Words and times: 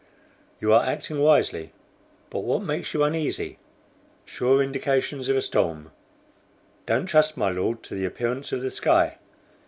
"You 0.59 0.73
are 0.73 0.83
acting 0.83 1.19
wisely; 1.19 1.73
but 2.31 2.39
what 2.39 2.63
makes 2.63 2.91
you 2.95 3.03
uneasy?" 3.03 3.59
"Sure 4.25 4.59
indications 4.59 5.29
of 5.29 5.35
a 5.37 5.43
storm. 5.43 5.91
Don't 6.87 7.05
trust, 7.05 7.37
my 7.37 7.49
Lord, 7.51 7.83
to 7.83 7.93
the 7.93 8.05
appearance 8.05 8.51
of 8.51 8.61
the 8.61 8.71
sky. 8.71 9.17